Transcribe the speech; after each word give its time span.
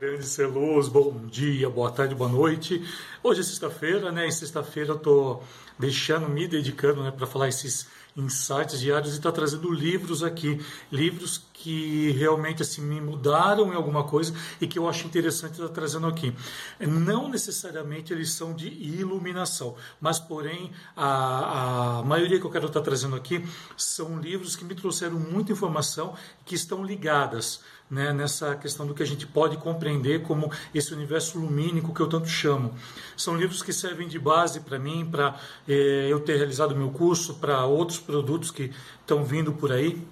Grande 0.00 0.24
Celoso, 0.24 0.90
bom 0.90 1.26
dia, 1.26 1.68
boa 1.68 1.90
tarde, 1.90 2.14
boa 2.14 2.30
noite. 2.30 2.82
Hoje 3.22 3.40
é 3.40 3.42
sexta-feira, 3.42 4.10
né? 4.10 4.26
Em 4.26 4.30
sexta-feira 4.30 4.92
eu 4.92 4.98
tô 4.98 5.42
deixando, 5.78 6.26
me 6.26 6.48
dedicando, 6.48 7.02
né, 7.02 7.10
para 7.10 7.26
falar 7.26 7.48
esses 7.48 7.86
insights 8.16 8.80
diários 8.80 9.14
e 9.14 9.16
estar 9.16 9.30
tá 9.30 9.36
trazendo 9.36 9.70
livros 9.72 10.22
aqui, 10.22 10.60
livros 10.90 11.42
que 11.52 12.10
realmente 12.12 12.62
assim 12.62 12.80
me 12.80 13.00
mudaram 13.00 13.72
em 13.72 13.76
alguma 13.76 14.04
coisa 14.04 14.34
e 14.60 14.66
que 14.66 14.78
eu 14.78 14.88
acho 14.88 15.06
interessante 15.06 15.52
estar 15.52 15.68
tá 15.68 15.74
trazendo 15.74 16.06
aqui. 16.06 16.34
Não 16.80 17.28
necessariamente 17.28 18.12
eles 18.12 18.32
são 18.32 18.54
de 18.54 18.68
iluminação, 18.68 19.76
mas 20.00 20.18
porém 20.18 20.72
a, 20.96 21.98
a 21.98 22.02
maioria 22.02 22.40
que 22.40 22.46
eu 22.46 22.50
quero 22.50 22.66
estar 22.66 22.80
tá 22.80 22.84
trazendo 22.84 23.14
aqui 23.14 23.44
são 23.76 24.18
livros 24.18 24.56
que 24.56 24.64
me 24.64 24.74
trouxeram 24.74 25.18
muita 25.18 25.52
informação 25.52 26.14
que 26.44 26.54
estão 26.54 26.84
ligadas 26.84 27.60
né, 27.90 28.12
nessa 28.12 28.54
questão 28.54 28.86
do 28.86 28.94
que 28.94 29.02
a 29.02 29.06
gente 29.06 29.26
pode 29.26 29.56
compreender 29.56 30.22
como 30.22 30.50
esse 30.72 30.94
universo 30.94 31.38
lumínico 31.38 31.92
que 31.92 32.00
eu 32.00 32.08
tanto 32.08 32.28
chamo. 32.28 32.72
São 33.16 33.36
livros 33.36 33.62
que 33.62 33.72
servem 33.72 34.06
de 34.06 34.18
base 34.18 34.60
para 34.60 34.78
mim, 34.78 35.06
para 35.10 35.38
eh, 35.68 36.06
eu 36.08 36.20
ter 36.20 36.36
realizado 36.36 36.76
meu 36.76 36.90
curso, 36.90 37.34
para 37.34 37.64
outros 37.64 37.98
produtos 38.00 38.50
que 38.50 38.72
estão 39.00 39.24
vindo 39.24 39.52
por 39.52 39.70
aí. 39.70 40.02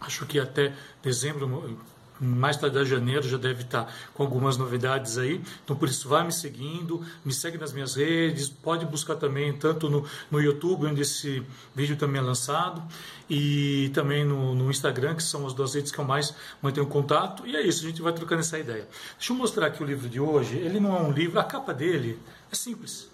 Acho 0.00 0.26
que 0.26 0.38
até 0.38 0.74
dezembro 1.02 1.78
mais 2.20 2.56
tarde 2.56 2.78
de 2.78 2.84
janeiro 2.84 3.28
já 3.28 3.36
deve 3.36 3.62
estar 3.62 3.92
com 4.14 4.22
algumas 4.22 4.56
novidades 4.56 5.18
aí. 5.18 5.40
Então, 5.64 5.76
por 5.76 5.88
isso, 5.88 6.08
vai 6.08 6.24
me 6.24 6.32
seguindo, 6.32 7.04
me 7.24 7.32
segue 7.32 7.58
nas 7.58 7.72
minhas 7.72 7.94
redes, 7.94 8.48
pode 8.48 8.86
buscar 8.86 9.16
também 9.16 9.52
tanto 9.52 9.90
no, 9.90 10.04
no 10.30 10.40
YouTube, 10.40 10.86
onde 10.86 11.02
esse 11.02 11.42
vídeo 11.74 11.96
também 11.96 12.20
é 12.20 12.24
lançado, 12.24 12.82
e 13.28 13.90
também 13.94 14.24
no, 14.24 14.54
no 14.54 14.70
Instagram, 14.70 15.14
que 15.14 15.22
são 15.22 15.46
as 15.46 15.52
duas 15.52 15.74
redes 15.74 15.92
que 15.92 15.98
eu 15.98 16.04
mais 16.04 16.34
mantenho 16.62 16.86
contato. 16.86 17.46
E 17.46 17.56
é 17.56 17.66
isso, 17.66 17.84
a 17.84 17.88
gente 17.88 18.02
vai 18.02 18.12
trocando 18.12 18.40
essa 18.40 18.58
ideia. 18.58 18.88
Deixa 19.18 19.32
eu 19.32 19.36
mostrar 19.36 19.66
aqui 19.66 19.82
o 19.82 19.86
livro 19.86 20.08
de 20.08 20.20
hoje. 20.20 20.56
Ele 20.56 20.80
não 20.80 20.96
é 20.96 21.00
um 21.00 21.12
livro, 21.12 21.38
a 21.38 21.44
capa 21.44 21.74
dele 21.74 22.18
é 22.50 22.54
simples. 22.54 23.10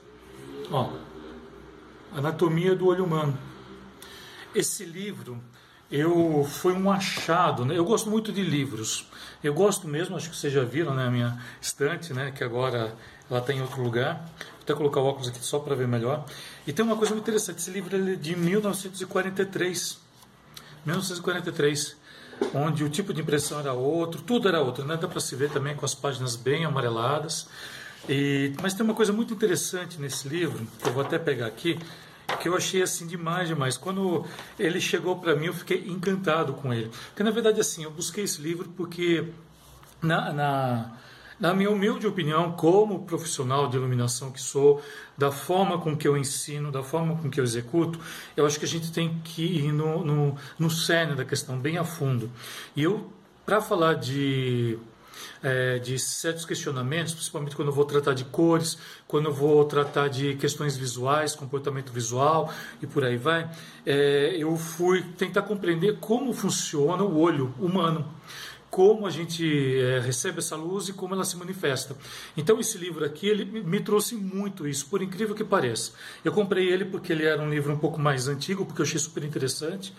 Ó, 0.71 0.93
Anatomia 2.15 2.75
do 2.75 2.87
Olho 2.87 3.05
Humano. 3.05 3.52
Esse 4.55 4.85
livro 4.85 5.43
eu 5.91 6.45
foi 6.49 6.73
um 6.73 6.91
achado. 6.91 7.65
Né? 7.65 7.77
Eu 7.77 7.85
gosto 7.85 8.09
muito 8.09 8.33
de 8.33 8.43
livros. 8.43 9.07
Eu 9.45 9.53
gosto 9.53 9.87
mesmo, 9.87 10.17
acho 10.17 10.31
que 10.31 10.37
vocês 10.37 10.53
já 10.53 10.65
viram 10.65 10.95
né, 10.95 11.09
minha 11.11 11.39
estante, 11.61 12.15
né? 12.15 12.31
que 12.31 12.43
agora 12.43 12.95
ela 13.31 13.41
está 13.41 13.53
em 13.53 13.61
outro 13.61 13.83
lugar. 13.83 14.25
Vou 14.39 14.63
até 14.63 14.75
colocar 14.75 15.01
o 15.01 15.05
óculos 15.05 15.29
aqui 15.29 15.45
só 15.45 15.59
para 15.59 15.75
ver 15.75 15.87
melhor. 15.87 16.25
E 16.67 16.73
tem 16.73 16.85
uma 16.85 16.97
coisa 16.97 17.13
muito 17.13 17.25
interessante: 17.25 17.59
esse 17.59 17.71
livro 17.71 17.95
é 17.95 18.15
de 18.17 18.35
1943. 18.35 20.01
1943 20.85 22.03
onde 22.55 22.83
o 22.83 22.89
tipo 22.89 23.13
de 23.15 23.21
impressão 23.21 23.61
era 23.61 23.73
outro, 23.73 24.21
tudo 24.21 24.49
era 24.49 24.61
outro, 24.61 24.85
né? 24.85 24.97
dá 24.97 25.07
para 25.07 25.21
se 25.21 25.37
ver 25.37 25.51
também 25.51 25.77
com 25.77 25.85
as 25.85 25.95
páginas 25.95 26.35
bem 26.35 26.65
amareladas. 26.65 27.47
E, 28.09 28.53
mas 28.61 28.75
tem 28.75 28.85
uma 28.85 28.95
coisa 28.95 29.13
muito 29.13 29.33
interessante 29.33 30.01
nesse 30.01 30.29
livro, 30.29 30.67
que 30.81 30.89
eu 30.89 30.93
vou 30.93 31.05
até 31.05 31.19
pegar 31.19 31.47
aqui, 31.47 31.79
que 32.39 32.49
eu 32.49 32.57
achei 32.57 32.83
assim 32.83 33.07
demais, 33.07 33.49
demais. 33.49 33.77
Quando 33.77 34.25
ele 34.59 34.81
chegou 34.81 35.17
para 35.17 35.35
mim, 35.37 35.47
eu 35.47 35.55
fiquei 35.55 35.85
encantado 35.89 36.55
com 36.55 36.73
ele. 36.73 36.91
Porque 37.09 37.23
na 37.23 37.31
verdade 37.31 37.61
assim, 37.61 37.85
eu 37.85 37.91
busquei 37.91 38.25
esse 38.25 38.41
livro 38.41 38.69
porque 38.77 39.29
na, 40.03 40.33
na, 40.33 40.93
na 41.39 41.55
minha 41.55 41.71
humilde 41.71 42.07
opinião, 42.07 42.53
como 42.53 43.05
profissional 43.05 43.69
de 43.69 43.77
iluminação 43.77 44.31
que 44.31 44.41
sou, 44.41 44.83
da 45.17 45.31
forma 45.31 45.79
com 45.79 45.97
que 45.97 46.07
eu 46.07 46.17
ensino, 46.17 46.71
da 46.71 46.83
forma 46.83 47.17
com 47.17 47.31
que 47.31 47.41
eu 47.41 47.45
executo, 47.45 47.99
eu 48.37 48.47
acho 48.47 48.59
que 48.59 48.65
a 48.65 48.69
gente 48.69 48.93
tem 48.93 49.21
que 49.25 49.43
ir 49.43 49.73
no, 49.73 50.05
no, 50.05 50.37
no 50.59 50.71
cerne 50.71 51.15
da 51.15 51.25
questão, 51.25 51.59
bem 51.59 51.79
a 51.79 51.85
fundo. 51.85 52.31
E 52.77 52.83
eu, 52.83 53.13
para 53.45 53.61
falar 53.61 53.95
de 53.95 54.79
é, 55.43 55.79
de 55.79 55.99
certos 55.99 56.45
questionamentos, 56.45 57.15
principalmente 57.15 57.57
quando 57.57 57.69
eu 57.69 57.75
vou 57.75 57.85
tratar 57.85 58.15
de 58.15 58.25
cores, 58.25 58.79
quando 59.07 59.27
eu 59.27 59.35
vou 59.35 59.65
tratar 59.65 60.09
de 60.09 60.35
questões 60.37 60.77
visuais, 60.77 61.35
comportamento 61.35 61.93
visual 61.93 62.53
e 62.81 62.87
por 62.87 63.05
aí 63.05 63.17
vai, 63.17 63.51
é, 63.85 64.37
eu 64.39 64.57
fui 64.57 65.03
tentar 65.19 65.43
compreender 65.43 65.99
como 65.99 66.33
funciona 66.33 67.03
o 67.03 67.19
olho 67.19 67.55
humano 67.59 68.09
como 68.71 69.07
a 69.07 69.11
gente 69.11 69.79
é, 69.79 70.01
recebe 70.01 70.39
essa 70.39 70.57
luz 70.57 70.89
e 70.89 70.95
como 70.95 71.13
ela 71.13 71.27
se 71.27 71.37
manifesta. 71.37 71.95
Então 72.35 72.59
esse 72.59 72.79
livro 72.79 73.05
aqui 73.05 73.29
ele 73.29 73.45
me 73.45 73.81
trouxe 73.81 74.15
muito 74.15 74.67
isso, 74.67 74.87
por 74.87 75.03
incrível 75.03 75.35
que 75.35 75.45
pareça. 75.45 75.93
Eu 76.25 76.33
comprei 76.33 76.73
ele 76.73 76.87
porque 76.87 77.13
ele 77.13 77.27
era 77.27 77.43
um 77.43 77.51
livro 77.51 77.71
um 77.71 77.77
pouco 77.77 78.01
mais 78.01 78.29
antigo, 78.29 78.65
porque 78.65 78.81
eu 78.81 78.87
achei 78.87 78.99
super 78.99 79.23
interessante 79.25 79.93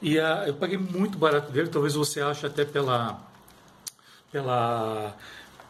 e 0.00 0.16
a, 0.16 0.46
eu 0.46 0.54
paguei 0.54 0.78
muito 0.78 1.18
barato 1.18 1.50
dele. 1.50 1.68
Talvez 1.68 1.94
você 1.94 2.20
ache 2.20 2.46
até 2.46 2.64
pela 2.64 3.33
pela 4.34 5.14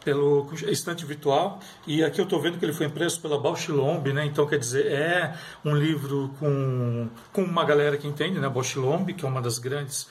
pelo 0.03 0.47
estante 0.67 1.03
virtual 1.03 1.59
e 1.87 2.03
aqui 2.03 2.19
eu 2.19 2.25
estou 2.25 2.39
vendo 2.39 2.59
que 2.59 2.65
ele 2.65 2.73
foi 2.73 2.85
impresso 2.85 3.19
pela 3.19 3.39
Bausch 3.39 3.69
Lomb, 3.71 4.11
né? 4.13 4.25
Então 4.25 4.45
quer 4.45 4.59
dizer 4.59 4.85
é 4.91 5.35
um 5.63 5.75
livro 5.75 6.31
com, 6.39 7.09
com 7.31 7.43
uma 7.43 7.63
galera 7.63 7.97
que 7.97 8.07
entende, 8.07 8.39
né? 8.39 8.49
Bausch 8.49 8.75
Lomb, 8.75 9.13
que 9.13 9.25
é 9.25 9.27
uma 9.27 9.41
das 9.41 9.57
grandes 9.57 10.07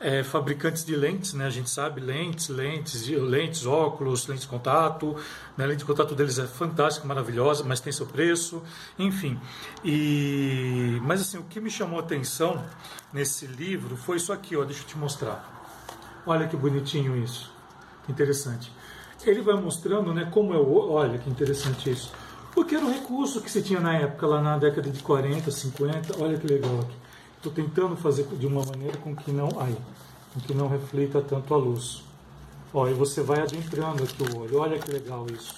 é, 0.00 0.24
fabricantes 0.24 0.84
de 0.84 0.96
lentes, 0.96 1.32
né? 1.32 1.46
A 1.46 1.50
gente 1.50 1.70
sabe 1.70 2.00
lentes, 2.00 2.48
lentes, 2.48 3.08
lentes, 3.08 3.66
óculos, 3.66 4.26
lentes 4.26 4.42
de 4.42 4.48
contato. 4.48 5.16
Né? 5.56 5.64
A 5.64 5.68
lente 5.68 5.78
de 5.78 5.84
contato 5.84 6.14
deles 6.14 6.38
é 6.40 6.46
fantástica, 6.46 7.06
maravilhosa, 7.06 7.64
mas 7.64 7.80
tem 7.80 7.92
seu 7.92 8.06
preço, 8.06 8.62
enfim. 8.98 9.40
E 9.84 10.98
mas 11.02 11.20
assim 11.20 11.38
o 11.38 11.44
que 11.44 11.60
me 11.60 11.70
chamou 11.70 12.00
a 12.00 12.02
atenção 12.02 12.64
nesse 13.12 13.46
livro 13.46 13.96
foi 13.96 14.16
isso 14.16 14.32
aqui, 14.32 14.56
ó. 14.56 14.64
Deixa 14.64 14.82
eu 14.82 14.86
te 14.86 14.98
mostrar. 14.98 15.52
Olha 16.26 16.48
que 16.48 16.56
bonitinho 16.56 17.16
isso 17.16 17.55
interessante. 18.08 18.72
Ele 19.24 19.40
vai 19.40 19.54
mostrando 19.54 20.12
né, 20.14 20.28
como 20.30 20.54
é 20.54 20.58
o. 20.58 20.90
Olha 20.90 21.18
que 21.18 21.28
interessante 21.28 21.90
isso. 21.90 22.12
Porque 22.54 22.74
era 22.74 22.84
um 22.84 22.92
recurso 22.92 23.40
que 23.40 23.50
se 23.50 23.60
tinha 23.60 23.80
na 23.80 23.94
época, 23.94 24.26
lá 24.26 24.40
na 24.40 24.56
década 24.56 24.88
de 24.88 25.02
40, 25.02 25.50
50. 25.50 26.22
Olha 26.22 26.38
que 26.38 26.46
legal 26.46 26.78
aqui. 26.80 26.94
Estou 27.36 27.52
tentando 27.52 27.96
fazer 27.96 28.24
de 28.24 28.46
uma 28.46 28.64
maneira 28.64 28.96
com 28.98 29.14
que 29.14 29.30
não. 29.30 29.48
Aí, 29.58 29.76
com 30.32 30.40
que 30.40 30.54
não 30.54 30.68
reflita 30.68 31.20
tanto 31.20 31.52
a 31.52 31.56
luz. 31.56 32.02
Olha, 32.72 32.94
você 32.94 33.22
vai 33.22 33.40
adentrando 33.40 34.04
aqui 34.04 34.22
o 34.22 34.38
olho. 34.38 34.58
Olha 34.58 34.78
que 34.78 34.90
legal 34.90 35.26
isso. 35.32 35.54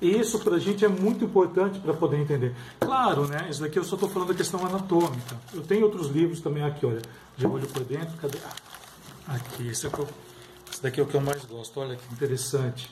E 0.00 0.18
isso 0.18 0.40
para 0.40 0.56
a 0.56 0.58
gente 0.58 0.84
é 0.84 0.88
muito 0.88 1.24
importante 1.24 1.78
para 1.78 1.94
poder 1.94 2.18
entender. 2.18 2.54
Claro, 2.80 3.26
né? 3.28 3.46
Isso 3.48 3.60
daqui 3.60 3.78
eu 3.78 3.84
só 3.84 3.94
estou 3.94 4.08
falando 4.08 4.28
da 4.28 4.34
questão 4.34 4.64
anatômica. 4.66 5.36
Eu 5.54 5.62
tenho 5.62 5.84
outros 5.84 6.08
livros 6.08 6.40
também 6.40 6.64
aqui, 6.64 6.84
olha. 6.84 7.02
De 7.36 7.46
olho 7.46 7.66
por 7.68 7.84
dentro. 7.84 8.16
Cadê? 8.18 8.38
Aqui, 9.28 9.68
esse 9.68 9.86
aqui 9.86 10.00
eu 10.00 10.08
daqui 10.82 11.00
é 11.00 11.02
o 11.02 11.06
que 11.06 11.14
eu 11.14 11.20
mais 11.20 11.44
gosto. 11.44 11.80
Olha 11.80 11.96
que 11.96 12.12
interessante 12.12 12.90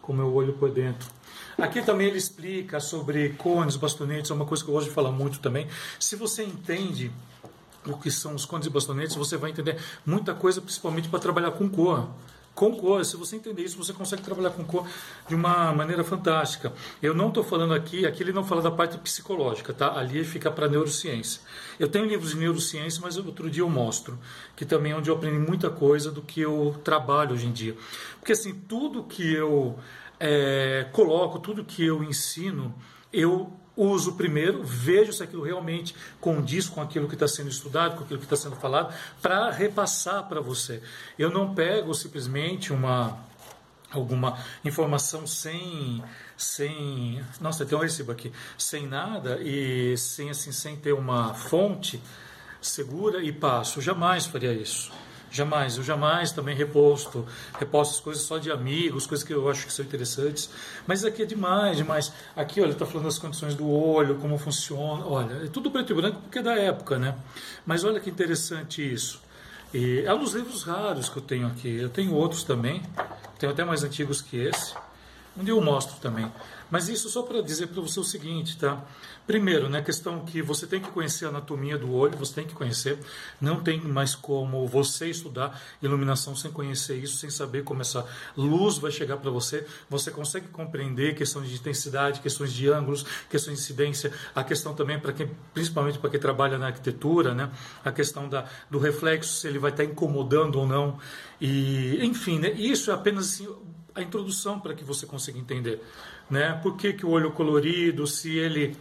como 0.00 0.20
eu 0.20 0.34
olho 0.34 0.54
por 0.54 0.70
dentro. 0.70 1.08
Aqui 1.56 1.82
também 1.82 2.08
ele 2.08 2.18
explica 2.18 2.80
sobre 2.80 3.30
cones, 3.30 3.76
bastonetes, 3.76 4.30
é 4.30 4.34
uma 4.34 4.44
coisa 4.44 4.64
que 4.64 4.70
eu 4.70 4.74
gosto 4.74 4.88
de 4.88 4.94
falar 4.94 5.12
muito 5.12 5.38
também. 5.38 5.68
Se 6.00 6.16
você 6.16 6.42
entende 6.42 7.12
o 7.86 7.96
que 7.96 8.10
são 8.10 8.34
os 8.34 8.44
cones 8.44 8.66
e 8.66 8.70
bastonetes, 8.70 9.14
você 9.14 9.36
vai 9.36 9.50
entender 9.50 9.78
muita 10.04 10.34
coisa, 10.34 10.60
principalmente 10.60 11.08
para 11.08 11.18
trabalhar 11.18 11.52
com 11.52 11.68
cor 11.68 12.08
com 12.54 12.74
cor. 12.76 13.04
Se 13.04 13.16
você 13.16 13.36
entender 13.36 13.62
isso, 13.62 13.76
você 13.76 13.92
consegue 13.92 14.22
trabalhar 14.22 14.50
com 14.50 14.64
cor 14.64 14.86
de 15.28 15.34
uma 15.34 15.72
maneira 15.72 16.04
fantástica. 16.04 16.72
Eu 17.02 17.14
não 17.14 17.28
estou 17.28 17.42
falando 17.42 17.74
aqui, 17.74 18.06
aqui 18.06 18.22
ele 18.22 18.32
não 18.32 18.44
fala 18.44 18.62
da 18.62 18.70
parte 18.70 18.98
psicológica, 18.98 19.72
tá? 19.72 19.98
Ali 19.98 20.24
fica 20.24 20.50
para 20.50 20.68
neurociência. 20.68 21.40
Eu 21.78 21.88
tenho 21.88 22.04
livros 22.04 22.30
de 22.30 22.36
neurociência, 22.36 23.00
mas 23.02 23.16
outro 23.16 23.50
dia 23.50 23.62
eu 23.62 23.70
mostro, 23.70 24.18
que 24.54 24.64
também 24.64 24.92
é 24.92 24.96
onde 24.96 25.10
eu 25.10 25.14
aprendi 25.14 25.38
muita 25.38 25.70
coisa 25.70 26.10
do 26.10 26.22
que 26.22 26.40
eu 26.40 26.76
trabalho 26.84 27.32
hoje 27.32 27.46
em 27.46 27.52
dia. 27.52 27.76
Porque 28.18 28.32
assim, 28.32 28.52
tudo 28.68 29.04
que 29.04 29.32
eu 29.32 29.78
é, 30.20 30.86
coloco, 30.92 31.38
tudo 31.38 31.64
que 31.64 31.84
eu 31.84 32.02
ensino, 32.04 32.74
eu 33.12 33.52
uso 33.76 34.12
primeiro, 34.14 34.62
vejo 34.62 35.12
se 35.12 35.22
aquilo 35.22 35.42
realmente 35.42 35.94
condiz 36.20 36.68
com 36.68 36.80
aquilo 36.80 37.08
que 37.08 37.14
está 37.14 37.28
sendo 37.28 37.50
estudado, 37.50 37.96
com 37.96 38.04
aquilo 38.04 38.18
que 38.18 38.26
está 38.26 38.36
sendo 38.36 38.56
falado, 38.56 38.94
para 39.20 39.50
repassar 39.50 40.28
para 40.28 40.40
você. 40.40 40.82
Eu 41.18 41.30
não 41.30 41.54
pego 41.54 41.94
simplesmente 41.94 42.72
uma 42.72 43.18
alguma 43.90 44.38
informação 44.64 45.26
sem 45.26 46.02
sem 46.34 47.22
nossa 47.40 47.66
tem 47.66 47.76
um 47.76 47.80
recibo 47.82 48.10
aqui 48.10 48.32
sem 48.56 48.86
nada 48.86 49.38
e 49.42 49.94
sem 49.98 50.30
assim 50.30 50.50
sem 50.50 50.76
ter 50.76 50.94
uma 50.94 51.34
fonte 51.34 52.00
segura 52.58 53.22
e 53.22 53.30
passo 53.30 53.82
jamais 53.82 54.24
faria 54.24 54.54
isso 54.54 54.90
Jamais, 55.32 55.78
eu 55.78 55.82
jamais 55.82 56.30
também 56.30 56.54
reposto, 56.54 57.26
reposto 57.58 57.94
as 57.94 58.00
coisas 58.00 58.22
só 58.22 58.36
de 58.36 58.50
amigos, 58.50 59.06
coisas 59.06 59.26
que 59.26 59.32
eu 59.32 59.48
acho 59.48 59.66
que 59.66 59.72
são 59.72 59.82
interessantes. 59.82 60.50
Mas 60.86 61.06
aqui 61.06 61.22
é 61.22 61.24
demais, 61.24 61.78
demais. 61.78 62.12
Aqui, 62.36 62.60
olha, 62.60 62.72
está 62.72 62.84
falando 62.84 63.06
das 63.06 63.18
condições 63.18 63.54
do 63.54 63.66
olho, 63.66 64.16
como 64.16 64.36
funciona. 64.36 65.06
Olha, 65.06 65.44
é 65.44 65.48
tudo 65.48 65.70
preto 65.70 65.92
e 65.92 65.96
branco 65.96 66.20
porque 66.20 66.38
é 66.38 66.42
da 66.42 66.54
época, 66.54 66.98
né? 66.98 67.14
Mas 67.64 67.82
olha 67.82 67.98
que 67.98 68.10
interessante 68.10 68.82
isso. 68.82 69.22
E 69.72 70.02
é 70.04 70.12
um 70.12 70.18
dos 70.18 70.34
livros 70.34 70.64
raros 70.64 71.08
que 71.08 71.16
eu 71.16 71.22
tenho 71.22 71.46
aqui. 71.46 71.76
Eu 71.76 71.88
tenho 71.88 72.12
outros 72.12 72.44
também, 72.44 72.82
tenho 73.38 73.50
até 73.50 73.64
mais 73.64 73.82
antigos 73.82 74.20
que 74.20 74.36
esse. 74.36 74.74
Um 75.36 75.44
dia 75.44 75.54
eu 75.54 75.60
mostro 75.60 75.96
também. 75.96 76.30
Mas 76.70 76.88
isso 76.88 77.08
só 77.10 77.22
para 77.22 77.42
dizer 77.42 77.66
para 77.66 77.82
você 77.82 78.00
o 78.00 78.04
seguinte, 78.04 78.56
tá? 78.56 78.82
Primeiro, 79.26 79.68
né, 79.68 79.82
questão 79.82 80.24
que 80.24 80.42
você 80.42 80.66
tem 80.66 80.80
que 80.80 80.90
conhecer 80.90 81.26
a 81.26 81.28
anatomia 81.28 81.78
do 81.78 81.92
olho, 81.92 82.16
você 82.16 82.34
tem 82.34 82.46
que 82.46 82.54
conhecer. 82.54 82.98
Não 83.40 83.62
tem 83.62 83.80
mais 83.80 84.14
como 84.14 84.66
você 84.66 85.08
estudar 85.08 85.60
iluminação 85.82 86.34
sem 86.34 86.50
conhecer 86.50 86.96
isso, 86.96 87.16
sem 87.16 87.30
saber 87.30 87.62
como 87.62 87.82
essa 87.82 88.06
luz 88.36 88.78
vai 88.78 88.90
chegar 88.90 89.18
para 89.18 89.30
você. 89.30 89.66
Você 89.88 90.10
consegue 90.10 90.48
compreender 90.48 91.14
questões 91.14 91.48
de 91.48 91.56
intensidade, 91.56 92.20
questões 92.20 92.52
de 92.52 92.68
ângulos, 92.70 93.04
questões 93.30 93.58
de 93.58 93.64
incidência, 93.64 94.12
a 94.34 94.42
questão 94.42 94.74
também 94.74 94.98
para 94.98 95.12
quem, 95.12 95.30
principalmente 95.54 95.98
para 95.98 96.10
quem 96.10 96.20
trabalha 96.20 96.58
na 96.58 96.66
arquitetura, 96.66 97.34
né, 97.34 97.50
a 97.84 97.92
questão 97.92 98.28
da, 98.28 98.46
do 98.70 98.78
reflexo, 98.78 99.34
se 99.34 99.46
ele 99.46 99.58
vai 99.58 99.70
estar 99.70 99.84
incomodando 99.84 100.58
ou 100.58 100.66
não. 100.66 100.98
E, 101.40 101.98
enfim, 102.02 102.38
né, 102.38 102.50
isso 102.52 102.90
é 102.90 102.94
apenas 102.94 103.34
assim, 103.34 103.48
a 103.94 104.02
introdução 104.02 104.58
para 104.58 104.74
que 104.74 104.84
você 104.84 105.06
consiga 105.06 105.38
entender, 105.38 105.82
né? 106.30 106.58
Por 106.62 106.76
que, 106.76 106.92
que 106.92 107.04
o 107.04 107.10
olho 107.10 107.32
colorido, 107.32 108.06
se 108.06 108.36
ele 108.36 108.76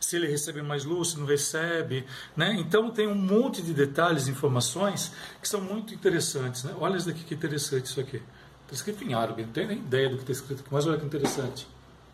se 0.00 0.16
ele 0.16 0.26
recebe 0.26 0.60
mais 0.60 0.84
luz, 0.84 1.10
se 1.10 1.18
não 1.18 1.26
recebe, 1.26 2.04
né? 2.36 2.54
Então 2.58 2.90
tem 2.90 3.06
um 3.06 3.14
monte 3.14 3.62
de 3.62 3.72
detalhes, 3.72 4.28
informações 4.28 5.12
que 5.40 5.48
são 5.48 5.60
muito 5.60 5.94
interessantes, 5.94 6.64
né? 6.64 6.74
Olha 6.78 6.96
isso 6.96 7.06
daqui 7.06 7.24
que 7.24 7.34
interessante 7.34 7.86
isso 7.86 8.00
aqui. 8.00 8.22
Está 8.62 8.74
escrito 8.74 9.04
em 9.04 9.14
árabe, 9.14 9.42
não 9.42 9.52
tenho 9.52 9.68
nem 9.68 9.78
ideia 9.78 10.08
do 10.08 10.16
que 10.16 10.22
está 10.22 10.32
escrito 10.32 10.60
aqui, 10.60 10.68
mas 10.70 10.86
olha 10.86 10.98
que 10.98 11.06
interessante. 11.06 11.66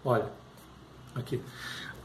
Olha, 0.04 0.26
aqui. 1.14 1.40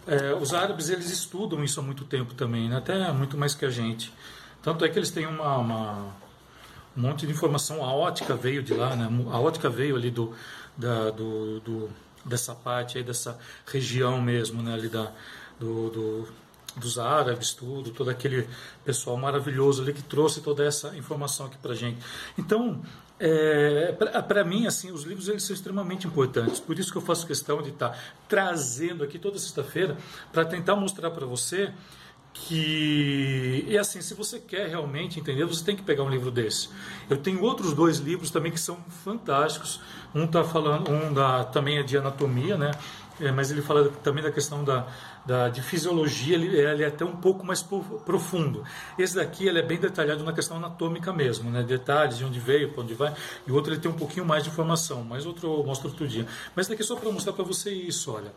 É, 0.07 0.33
os 0.33 0.53
árabes 0.53 0.89
eles 0.89 1.09
estudam 1.09 1.63
isso 1.63 1.79
há 1.79 1.83
muito 1.83 2.03
tempo 2.05 2.33
também, 2.33 2.69
né? 2.69 2.77
até 2.77 3.11
muito 3.11 3.37
mais 3.37 3.55
que 3.55 3.65
a 3.65 3.69
gente. 3.69 4.13
Tanto 4.61 4.83
é 4.85 4.89
que 4.89 4.97
eles 4.97 5.11
têm 5.11 5.25
uma, 5.25 5.57
uma 5.57 6.15
um 6.95 7.01
monte 7.01 7.25
de 7.25 7.33
informação. 7.33 7.83
A 7.83 7.93
ótica 7.93 8.35
veio 8.35 8.63
de 8.63 8.73
lá, 8.73 8.95
né? 8.95 9.09
A 9.31 9.39
ótica 9.39 9.69
veio 9.69 9.95
ali 9.95 10.09
do, 10.09 10.33
da, 10.77 11.11
do, 11.11 11.59
do 11.59 11.89
dessa 12.23 12.55
parte 12.55 12.97
aí, 12.97 13.03
dessa 13.03 13.37
região 13.65 14.21
mesmo, 14.21 14.61
né? 14.61 14.73
Ali 14.73 14.89
da, 14.89 15.11
do, 15.59 15.89
do, 15.89 16.27
dos 16.77 16.97
árabes, 16.97 17.53
tudo, 17.53 17.91
todo 17.91 18.09
aquele 18.09 18.47
pessoal 18.83 19.17
maravilhoso 19.17 19.81
ali 19.81 19.93
que 19.93 20.03
trouxe 20.03 20.41
toda 20.41 20.63
essa 20.63 20.95
informação 20.97 21.45
aqui 21.45 21.57
para 21.57 21.73
gente. 21.75 21.99
Então, 22.37 22.81
é, 23.19 23.93
para 24.27 24.43
mim, 24.43 24.67
assim, 24.67 24.91
os 24.91 25.03
livros 25.03 25.29
eles 25.29 25.43
são 25.43 25.53
extremamente 25.53 26.05
importantes. 26.05 26.59
Por 26.59 26.77
isso 26.77 26.91
que 26.91 26.97
eu 26.97 27.01
faço 27.01 27.25
questão 27.25 27.61
de 27.61 27.69
estar 27.69 27.89
tá 27.89 27.99
trazendo 28.27 29.03
aqui 29.03 29.17
toda 29.17 29.39
sexta-feira 29.39 29.97
para 30.33 30.43
tentar 30.43 30.75
mostrar 30.75 31.11
para 31.11 31.25
você 31.25 31.71
que 32.35 33.65
e 33.65 33.77
assim 33.77 34.01
se 34.01 34.13
você 34.13 34.39
quer 34.39 34.67
realmente 34.67 35.19
entender 35.19 35.45
você 35.45 35.63
tem 35.63 35.75
que 35.75 35.81
pegar 35.81 36.03
um 36.03 36.09
livro 36.09 36.29
desse. 36.29 36.69
Eu 37.09 37.17
tenho 37.17 37.41
outros 37.41 37.73
dois 37.73 37.97
livros 37.97 38.29
também 38.29 38.51
que 38.51 38.59
são 38.59 38.77
fantásticos. 39.03 39.79
Um 40.13 40.27
tá 40.27 40.43
falando 40.43 40.91
um 40.91 41.13
da 41.13 41.45
também 41.45 41.77
é 41.77 41.83
de 41.83 41.97
anatomia 41.97 42.57
né? 42.57 42.71
É, 43.21 43.31
mas 43.31 43.49
ele 43.49 43.61
fala 43.61 43.89
também 44.03 44.21
da 44.21 44.29
questão 44.29 44.61
da, 44.65 44.85
da 45.25 45.47
de 45.47 45.61
fisiologia 45.61 46.35
ele, 46.35 46.47
ele 46.47 46.83
é 46.83 46.87
até 46.87 47.05
um 47.05 47.15
pouco 47.15 47.45
mais 47.45 47.63
profundo. 48.05 48.65
Esse 48.99 49.15
daqui 49.15 49.47
ele 49.47 49.59
é 49.59 49.63
bem 49.63 49.79
detalhado 49.79 50.21
na 50.21 50.33
questão 50.33 50.57
anatômica 50.57 51.13
mesmo 51.13 51.49
né? 51.49 51.63
Detalhes 51.63 52.17
de 52.17 52.25
onde 52.25 52.39
veio 52.39 52.73
para 52.73 52.83
onde 52.83 52.93
vai 52.93 53.13
e 53.47 53.51
o 53.51 53.55
outro 53.55 53.71
ele 53.71 53.79
tem 53.79 53.89
um 53.89 53.95
pouquinho 53.95 54.25
mais 54.25 54.43
de 54.43 54.49
informação 54.49 55.05
mas 55.05 55.25
outro 55.25 55.59
eu 55.59 55.63
mostro 55.63 55.87
outro 55.87 56.05
dia. 56.05 56.27
Mas 56.53 56.67
daqui 56.67 56.81
é 56.81 56.85
só 56.85 56.97
para 56.97 57.09
mostrar 57.09 57.31
para 57.31 57.45
você 57.45 57.71
isso 57.71 58.11
olha 58.11 58.33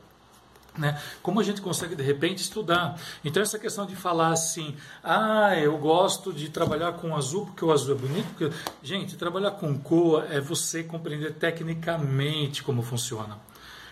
né? 0.79 1.01
Como 1.23 1.41
a 1.41 1.43
gente 1.43 1.61
consegue 1.61 1.95
de 1.95 2.03
repente 2.03 2.39
estudar? 2.39 2.99
Então 3.25 3.43
essa 3.43 3.59
questão 3.59 3.85
de 3.85 3.97
falar 3.97 4.29
assim, 4.29 4.77
ah, 5.03 5.59
eu 5.59 5.77
gosto 5.79 6.33
de 6.33 6.49
trabalhar 6.49 6.93
com 6.93 7.15
azul 7.15 7.47
porque 7.47 7.65
o 7.65 7.73
azul 7.73 7.95
é 7.95 7.99
bonito, 7.99 8.27
porque 8.29 8.51
gente, 8.83 9.17
trabalhar 9.17 9.53
com 9.53 9.77
cor 9.79 10.25
é 10.31 10.41
você 10.41 10.83
compreender 10.83 11.35
tecnicamente 11.35 12.63
como 12.63 12.83
funciona. 12.83 13.39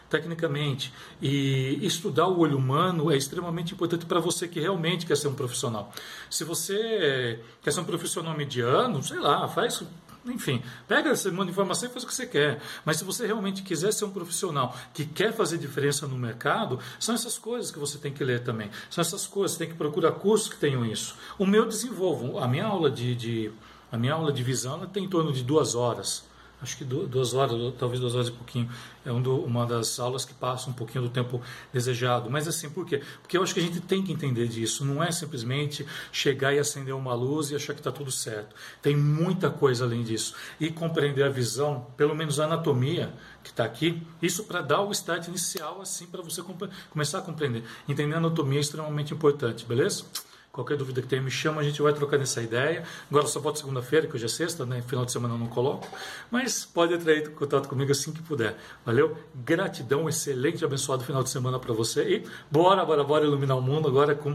Tecnicamente, 0.09 0.95
e 1.21 1.85
estudar 1.85 2.29
o 2.29 2.39
olho 2.39 2.57
humano 2.57 3.11
é 3.11 3.17
extremamente 3.17 3.75
importante 3.75 4.07
para 4.07 4.21
você 4.21 4.47
que 4.47 4.61
realmente 4.61 5.05
quer 5.05 5.17
ser 5.17 5.27
um 5.27 5.35
profissional. 5.35 5.93
Se 6.31 6.45
você 6.45 7.41
quer 7.61 7.73
ser 7.73 7.81
um 7.81 7.85
profissional 7.85 8.33
mediano, 8.37 9.03
sei 9.03 9.19
lá, 9.19 9.49
faz 9.49 9.83
enfim, 10.29 10.63
pega 10.87 11.11
essa 11.11 11.29
informação 11.29 11.89
e 11.89 11.93
faz 11.93 12.05
o 12.05 12.07
que 12.07 12.15
você 12.15 12.27
quer. 12.27 12.61
Mas 12.85 12.99
se 12.99 13.05
você 13.05 13.27
realmente 13.27 13.63
quiser 13.63 13.93
ser 13.93 14.05
um 14.05 14.11
profissional 14.11 14.77
que 14.93 15.05
quer 15.05 15.33
fazer 15.33 15.59
diferença 15.59 16.07
no 16.07 16.17
mercado, 16.19 16.79
são 16.99 17.15
essas 17.15 17.39
coisas 17.39 17.71
que 17.71 17.79
você 17.79 17.99
tem 17.99 18.13
que 18.13 18.25
ler 18.25 18.43
também. 18.43 18.71
São 18.91 19.03
essas 19.03 19.27
coisas, 19.27 19.57
tem 19.57 19.69
que 19.69 19.75
procurar 19.75 20.13
cursos 20.13 20.49
que 20.49 20.57
tenham 20.57 20.85
isso. 20.85 21.17
O 21.39 21.47
meu 21.47 21.67
desenvolvo, 21.67 22.39
a 22.39 22.49
minha 22.49 22.67
aula 22.67 22.91
de, 22.91 23.15
de 23.15 23.53
a 23.91 23.97
minha 23.97 24.15
aula 24.15 24.33
de 24.33 24.43
visão 24.43 24.85
tem 24.87 25.05
em 25.05 25.09
torno 25.09 25.33
de 25.33 25.43
duas 25.43 25.75
horas 25.75 26.25
acho 26.61 26.77
que 26.77 26.85
duas 26.85 27.35
horas, 27.35 27.75
talvez 27.79 28.01
duas 28.01 28.15
horas 28.15 28.29
e 28.29 28.33
pouquinho. 28.33 28.71
É 29.05 29.13
um 29.13 29.23
uma 29.45 29.67
das 29.67 30.01
aulas 30.01 30.25
que 30.25 30.35
passa 30.35 30.69
um 30.69 30.73
pouquinho 30.73 31.05
do 31.05 31.11
tempo 31.11 31.41
desejado. 31.73 32.31
Mas 32.31 32.49
assim, 32.49 32.69
por 32.71 32.87
quê? 32.87 33.03
Porque 33.23 33.37
eu 33.37 33.43
acho 33.43 33.55
que 33.55 33.61
a 33.61 33.63
gente 33.63 33.81
tem 33.81 34.03
que 34.03 34.13
entender 34.13 34.49
disso. 34.49 34.85
Não 34.85 35.03
é 35.03 35.13
simplesmente 35.13 35.87
chegar 36.11 36.55
e 36.55 36.59
acender 36.59 36.95
uma 36.95 37.15
luz 37.15 37.51
e 37.51 37.57
achar 37.57 37.75
que 37.75 37.81
está 37.81 37.93
tudo 37.93 38.11
certo. 38.11 38.55
Tem 38.83 38.97
muita 38.97 39.51
coisa 39.51 39.85
além 39.85 40.03
disso. 40.03 40.35
E 40.59 40.71
compreender 40.71 41.25
a 41.25 41.29
visão, 41.29 41.87
pelo 41.97 42.15
menos 42.15 42.41
a 42.41 42.45
anatomia 42.45 43.13
que 43.45 43.51
está 43.51 43.65
aqui, 43.65 44.03
isso 44.21 44.45
para 44.45 44.61
dar 44.61 44.81
o 44.83 44.91
start 44.91 45.29
inicial, 45.29 45.81
assim, 45.81 46.07
para 46.07 46.23
você 46.23 46.43
começar 46.91 47.19
a 47.19 47.23
compreender. 47.23 47.63
Entender 47.89 48.15
a 48.15 48.19
anatomia 48.19 48.59
é 48.59 48.61
extremamente 48.61 49.15
importante, 49.15 49.65
beleza? 49.65 50.05
Qualquer 50.57 50.79
dúvida 50.79 51.03
que 51.03 51.07
tenha, 51.07 51.21
me 51.21 51.31
chama, 51.31 51.61
a 51.61 51.65
gente 51.65 51.83
vai 51.83 51.93
trocando 51.93 52.23
essa 52.23 52.43
ideia. 52.43 52.83
Agora 53.11 53.27
só 53.27 53.41
pode 53.41 53.59
segunda-feira, 53.59 54.07
que 54.07 54.17
hoje 54.17 54.25
é 54.25 54.29
sexta, 54.29 54.65
né? 54.65 54.81
Final 54.81 55.05
de 55.05 55.13
semana 55.13 55.35
eu 55.35 55.39
não 55.39 55.49
coloco. 55.49 55.87
Mas 56.31 56.65
pode 56.65 56.95
entrar 56.95 57.15
em 57.15 57.27
contato 57.27 57.69
comigo 57.69 57.93
assim 57.93 58.11
que 58.11 58.23
puder. 58.23 58.57
Valeu? 58.83 59.19
Gratidão, 59.35 60.09
excelente, 60.09 60.65
abençoado 60.65 61.05
final 61.05 61.23
de 61.23 61.29
semana 61.29 61.59
para 61.59 61.75
você. 61.75 62.09
E 62.09 62.25
bora, 62.51 62.83
bora, 62.87 63.05
bora 63.05 63.27
iluminar 63.27 63.59
o 63.59 63.61
mundo 63.61 63.87
agora 63.87 64.15
com 64.15 64.35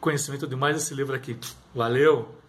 conhecimento 0.00 0.46
de 0.46 0.54
mais 0.54 0.76
esse 0.76 0.94
livro 0.94 1.16
aqui. 1.16 1.36
Valeu! 1.74 2.47